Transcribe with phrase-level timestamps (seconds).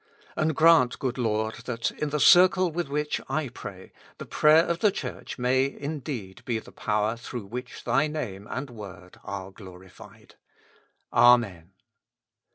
[0.35, 1.57] And grant, good Lord!
[1.65, 5.99] that in the circle with which I pray, the prayer of the Church may in
[5.99, 10.33] deed be the power through which Thy Name and Word are glorified.
[11.13, 11.73] Amen.